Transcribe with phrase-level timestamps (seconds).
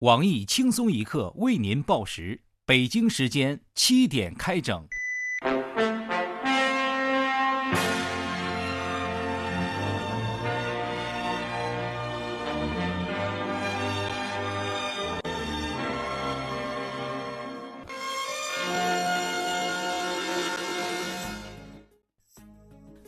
[0.00, 4.82] 网易轻松一刻为您报时，北京时间七点开整。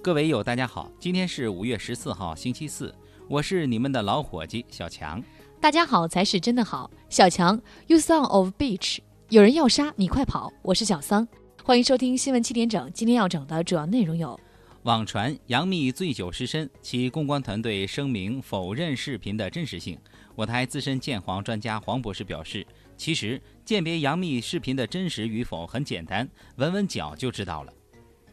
[0.02, 2.94] 各位友，大家好，今天是五月十四号，星期四，
[3.30, 5.22] 我是你们的老伙计小强。
[5.62, 8.98] 大家好才是真的好，小强，You son of bitch！
[9.28, 10.52] 有人要杀你，快跑！
[10.60, 11.28] 我是小桑，
[11.62, 12.90] 欢迎收听新闻七点整。
[12.92, 14.36] 今天要整的主要内容有：
[14.82, 19.96] 网传杨幂醉酒失身，其公关团队声明否认视频的真实性。
[20.34, 22.66] 我台资深鉴黄专家黄博士表示，
[22.96, 27.72] 其实鉴别杨幂视频的真实与否很简单，闻闻脚就知道了。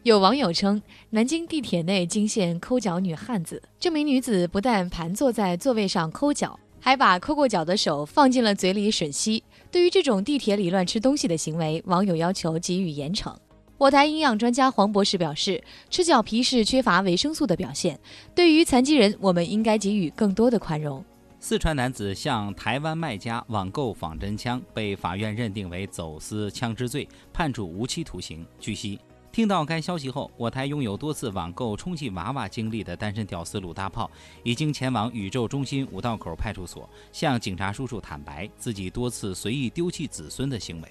[0.02, 6.58] 有网友称，南京地铁内惊现抠脚女汉子，这名女子不但盘坐在座位上抠脚。
[6.80, 9.44] 还把抠过脚的手放进了嘴里吮吸。
[9.70, 13.32] 对于这种地铁里乱吃东西的行为，网友要求给予严惩。
[13.78, 17.98] 我台营养专家黄博士表示，吃脚皮是缺乏维生素的表现。
[18.34, 21.04] 对于残疾人，我们应该给予更多的宽容。
[21.38, 28.46] 四川男子向台湾卖家网购仿真枪，被法院认定为走私枪支罪，判处无期徒刑。
[28.58, 28.98] 据悉。
[29.32, 34.10] 听到该消息后，我台拥有多次网购充气娃娃经历的单身屌丝鲁大炮，
[34.42, 40.88] 已经前往宇宙中心五道口派出所，向警察叔叔坦白自己多次随意丢弃子孙的行为。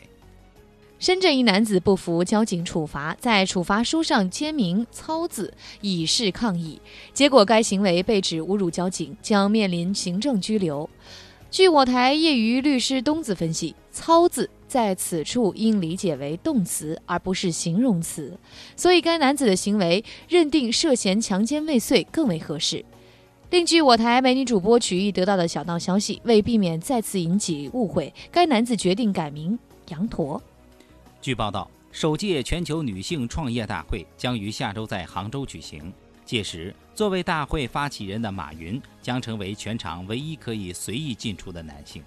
[0.99, 6.81] 深圳一男子不服交警处罚，在处罚书上签名“操”字，以示抗议，
[7.13, 10.89] 结果该行为被指侮辱交警，将面临行政拘留。
[11.51, 14.49] 据我台业余律师东子分析，“操”字。
[14.69, 18.37] 在此处应理解为动词，而不是形容词，
[18.75, 22.85] 所以该男子的行为认定涉嫌强奸未遂更为合适。
[23.49, 30.39] 另据我台美女主播曲艺得到的小道消息，为避免再次引起误会，该男子决定改名羊驼。
[31.19, 35.91] 据报道，首届全球女性创业大会将于下周在杭州举行，
[36.23, 42.03] 届时作为大会发起人的马云将成为全场唯一可以随意进出的男性。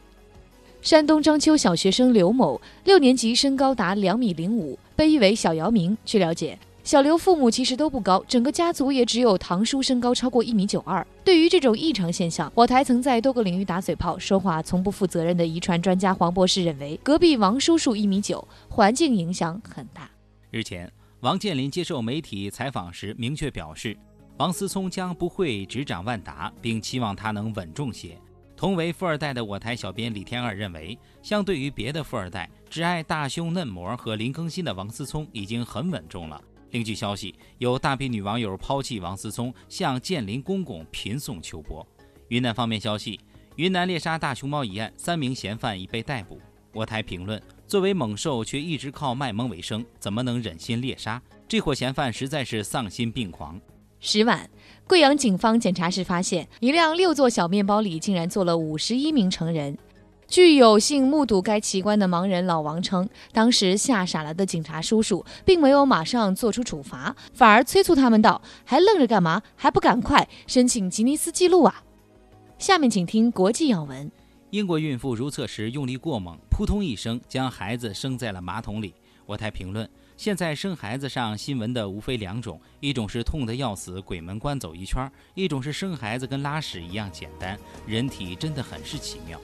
[0.82, 5.96] 山东章丘小学生刘某六年级身高达两米零五，被誉为“小姚明”。
[6.04, 11.06] 据了解，小刘父母其实都不高，整个家族也只有堂叔身高超过一米九二。
[11.24, 20.10] 对于这种异常现象，我台曾在多个领域打嘴炮、说话从不负责任的遗传专家黄博士认为，隔壁王叔叔一米九，环境影响很大。
[20.50, 23.96] 日前，王健林接受媒体采访时明确表示，
[24.36, 28.18] 王思聪将不会执掌万达，并期望他能稳重些。
[28.62, 36.40] 同为富二代的我台小编李天二认为，相对于别的富二代，只爱大胸嫩模和林更新的王思聪已经很稳重了。
[36.70, 41.84] 另据消息，有大批女网友抛弃王思聪，向建林公公频送秋波。
[42.28, 43.18] 云南方面消息，
[43.56, 46.40] 云南猎杀大熊猫一案，三名嫌犯已被逮捕。
[46.72, 51.20] 我台评论：作为猛兽，却一直靠卖萌为生，怎么能忍心猎杀？
[51.48, 53.60] 这伙嫌犯实在是丧心病狂。
[54.04, 54.50] 十晚，
[54.88, 59.78] 贵阳警方检查时发现，一辆六座小面包里竟然坐了五十一名成人。
[60.26, 69.40] 据有幸目睹该奇观的盲人老王称，当时吓傻了的警察叔叔并没有马上做出处罚，反而催促他们道：“还愣着干嘛？
[69.54, 71.84] 还不赶快申请吉尼斯纪录啊！”
[72.58, 74.10] 下面请听国际要闻：
[74.50, 78.92] 英国孕妇如厕时用力过猛，扑通一声将孩子生在了马桶里。
[79.26, 79.88] 我台评论。
[80.22, 87.58] 现在生孩子上新闻的无非两种，一种是痛得要死，鬼门关走一圈；一种是生孩子跟拉屎一样简单。
[87.88, 89.36] 人体真的很是奇妙。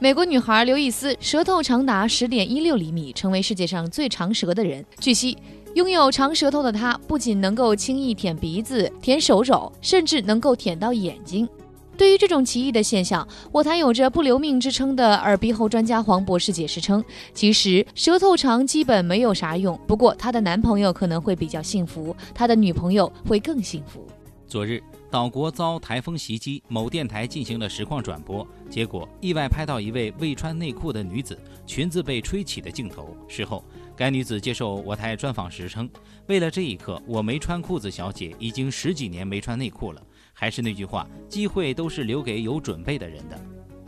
[0.00, 4.84] 美国女孩刘易斯舌头长达十点一六厘米，成为世界上最长舌的人。
[4.98, 5.38] 据悉，
[5.76, 11.48] 拥有长舌头的她不仅能够轻易舔鼻子、舔手肘，甚至能够舔到眼睛。
[11.96, 17.04] 对于这种奇异的现象，我台有着“不留命”之称的耳鼻喉专家黄博士解释称，
[17.34, 24.06] 其实舌头长基本没有啥用，不过她的男朋友可能会比较幸福，她的女朋友会更幸福。
[24.48, 33.16] 昨日，岛国遭台风袭击，某电台进行了实况转播，结果意外拍到一位未穿内裤的女子裙子被吹起的镜头。
[33.28, 33.64] 事后，
[33.96, 35.88] 该女子接受我台专访时称
[36.28, 40.02] ：“为了这一刻，我没穿裤子，小姐已经十几年没穿内裤了。”
[40.32, 43.38] 还是那句话，机会都是留给有准备的人的。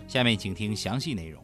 [0.06, 1.42] 下面请听详细内容。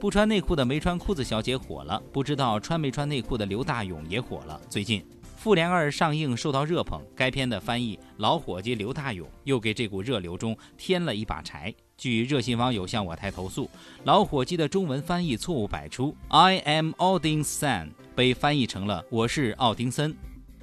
[0.00, 4.60] 不穿内裤的没穿裤子小姐火了，不知道穿没穿内裤的刘大勇也火了。
[4.68, 5.00] 最近
[5.36, 11.74] 《复联二》上映受到热捧，该片的翻译老伙计刘大勇又给这股热流中添了一把柴。
[11.96, 13.70] 据热心网友向我台投诉，
[14.02, 20.14] 老伙计的中文翻译错误百出，I am Odin's son 被翻译成了我是奥丁森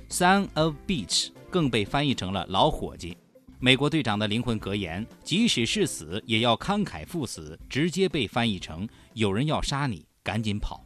[0.10, 3.18] ，Son of Beach 更被翻译成了老伙计。
[3.60, 10.86] 美国队长的灵魂格言“即使是死，也要慷慨赴死”，直接被翻译成“有人要杀你，赶紧跑”。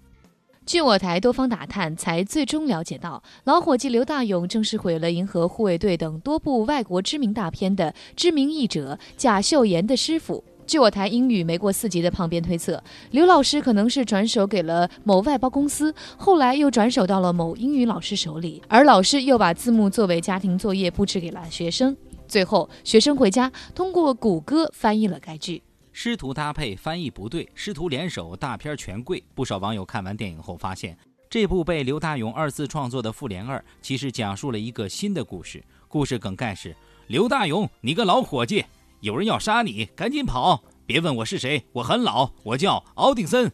[0.66, 10.44] 据我台多方打探，才最终了解到，老伙计刘大勇正是毁了《银河护卫队》等多部外国知名大片的知名译者贾秀妍的师傅。
[10.68, 21.96] 据我台英语没过四级的胖编推测，刘老师可能是转手给了某外包公司，后来又转手到了某英语老师手里，而老师又把字幕作为家庭作业布置给了学生，
[22.28, 25.62] 最后学生回家通过谷歌翻译了该剧。
[25.92, 29.24] 师徒搭配翻译不对，师徒联手大片全跪。
[29.34, 30.98] 不少网友看完电影后发现，
[31.30, 35.64] 这部被刘大勇二次创作的《复联二》其实讲述了一个新的故事。
[35.88, 36.76] 故事梗概是：
[37.08, 38.66] 刘大勇，你个老伙计，
[39.02, 40.64] 有人要杀你，赶紧跑！
[40.86, 43.52] 别问我是谁，我很老，我叫奥丁森。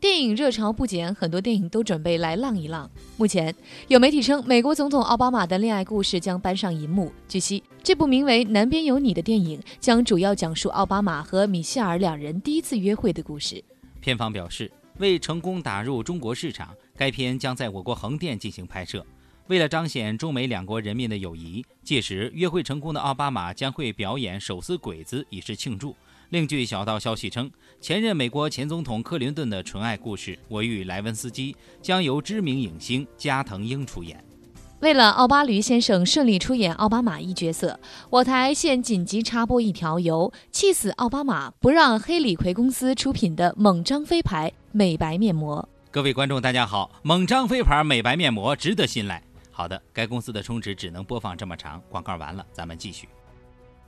[0.00, 2.88] 电影热潮不减，很多电影都准备来浪一浪。
[3.16, 3.54] 目前
[3.88, 7.12] 有媒体称，美国总统奥巴马的恋爱故事将搬上银幕。
[7.28, 13.62] 据悉，这部名为《南边有你》的电影将主要讲述奥巴马和米歇尔两人第一次约会的故事。
[14.00, 19.04] 片方表示，为成功打入中国市场，该片将在我国横店进行拍摄。
[19.48, 25.96] 为了彰显中美两国人民的友谊，届时约会成功的奥巴马将会表演手撕鬼子，以示庆祝。
[26.28, 27.50] 另据小道消息称，
[27.80, 34.22] 前任美国前总统克林顿的纯爱故事《我与莱文斯基》将由知名影星加藤鹰出演。
[34.80, 37.80] 为了奥巴驴先生顺利出演奥巴马一角色，
[38.10, 45.66] 我台现紧急插播一条由“气死奥巴马，不让黑李逵公司”出品的猛张飞牌美白面膜。
[45.90, 49.22] 各位观众，大家好，猛张飞牌美白面膜值得信赖。
[49.58, 53.08] 好的，该公司的充值只能播放这么长，广告完了，咱们继续。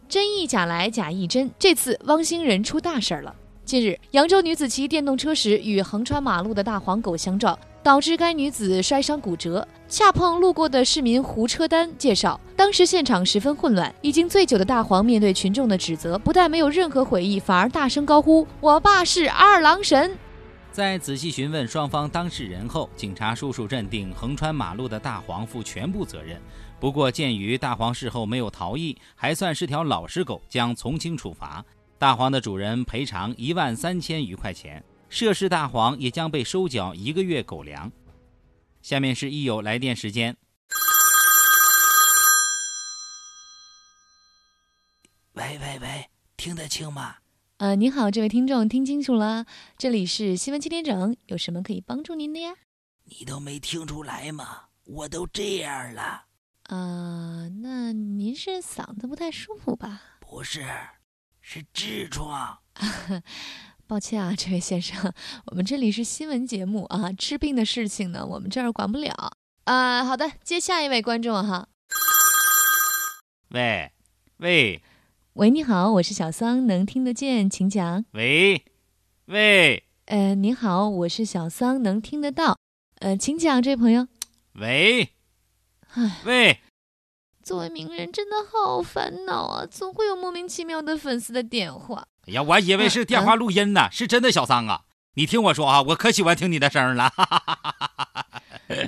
[0.09, 3.33] 真亦假来假亦真，这次汪星人出大事了。
[3.65, 9.65] 近日，扬州女子骑电动车时与横穿马路的大黄狗相撞，导致该女子摔伤骨折。
[9.89, 20.19] 恰碰路过的市民胡车丹介绍，当时现场十分混乱，已经醉酒的大黄面对群众的指责，不但没有任何悔意，反而大声高呼：“我爸是二郎神。”
[20.73, 26.41] 在仔细询问双方当事人后，警察叔叔认定横穿马路的大黄负全部责任。
[26.79, 31.63] 不过，鉴于大黄事后没有逃逸，还算是条老实狗，将从轻处罚。
[31.99, 37.91] 大黄的主人赔偿一万三千余块钱，涉事大黄也将被收缴一个月狗粮。
[38.81, 40.35] 下面是益友来电时间。
[45.33, 46.07] 喂喂喂，
[46.37, 47.17] 听得清吗？
[47.61, 49.45] 呃，您好，这位听众，听清楚了，
[49.77, 52.55] 这里是新闻七点整，有什么可以帮助您的呀？
[53.05, 54.69] 你都没听出来吗？
[54.87, 56.25] 我都这样了。
[56.63, 60.01] 啊，那您是嗓子不太舒服吧？
[60.21, 60.65] 不是，
[61.43, 62.61] 是痔疮。
[63.87, 65.13] 抱歉啊，这位先生，
[65.45, 69.33] 我们这里是新闻节目啊，治病的事情呢，我们这儿管不了。
[69.65, 71.69] 啊，好的，接下一位观众哈。
[73.51, 73.93] 喂，
[74.39, 74.83] 喂，
[75.41, 78.05] 喂，你好，我是小桑，能听得见，请讲。
[78.13, 78.63] 喂，
[79.25, 82.59] 喂，呃，你好，我是小桑，能听得到，
[82.97, 84.07] 呃，请讲，这位朋友。
[84.57, 85.09] 喂。
[85.95, 86.61] 唉，喂，
[87.43, 92.05] 作为名人真的好烦恼啊，总会有莫名其妙的粉丝的电话。
[92.27, 94.83] 哎呀，我还以为是电话录音呢，是真的，小桑啊，
[95.15, 97.05] 你听我说啊，我可喜欢听你的声了。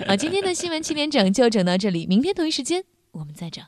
[0.06, 3.64] 啊， 今天的新闻七点整就整到这里，明天同一时间我们再整。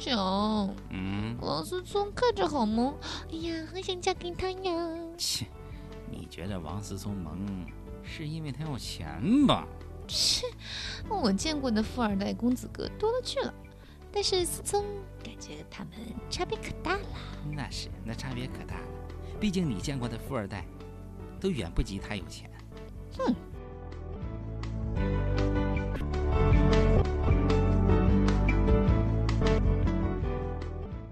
[0.00, 0.16] 九，
[0.88, 2.96] 嗯，王思聪看着好萌，
[3.30, 4.88] 哎呀，很想嫁给他呀。
[5.18, 5.46] 切。
[6.10, 7.66] 你觉得王思聪萌，
[8.02, 9.68] 是因为他有钱吧？
[10.08, 10.46] 切，
[11.08, 13.52] 我见过的富二代公子哥多了去了，
[14.10, 14.82] 但是思聪
[15.22, 15.92] 感觉他们
[16.30, 17.06] 差别可大了。
[17.52, 18.86] 那是，那差别可大了。
[19.38, 20.64] 毕竟你见过的富二代，
[21.38, 22.50] 都远不及他有钱。
[23.18, 23.34] 哼。